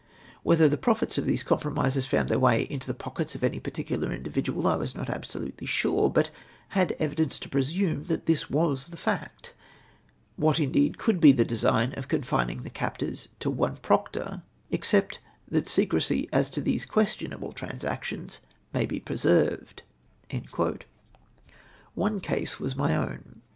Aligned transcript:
Whether 0.41 0.67
the 0.67 0.79
profits 0.79 1.19
of 1.19 1.27
these 1.27 1.43
compromises 1.43 2.07
found 2.07 2.27
their 2.27 2.39
way 2.39 2.63
into 2.71 2.87
the 2.87 2.95
pockets 2.95 3.35
of 3.35 3.43
any 3.43 3.59
particular 3.59 4.11
individual 4.11 4.65
I 4.65 4.75
was 4.75 4.95
not 4.95 5.11
absolutely 5.11 5.67
sure, 5.67 6.09
but 6.09 6.31
had 6.69 6.93
evidence 6.93 7.37
to 7.37 7.47
presume 7.49 8.05
that 8.05 8.25
this 8.25 8.49
was 8.49 8.87
the 8.87 8.97
fact. 8.97 9.53
AMiat 10.39 10.59
indeed 10.63 10.97
could 10.97 11.19
be 11.21 11.31
the 11.31 11.45
design 11.45 11.93
of 11.97 12.07
con 12.07 12.23
fining 12.23 12.63
the 12.63 12.71
captors 12.71 13.27
to 13.41 13.51
one 13.51 13.75
proctor, 13.75 14.41
except 14.71 15.19
that 15.47 15.67
secrecy 15.67 16.27
as 16.33 16.49
to 16.49 16.61
these 16.61 16.83
questionable 16.87 17.51
transactions 17.53 18.39
may 18.73 18.87
be 18.87 18.99
preserved." 18.99 19.83
One 21.93 22.19
case 22.19 22.59
was 22.59 22.75
my 22.75 22.95
own. 22.95 23.41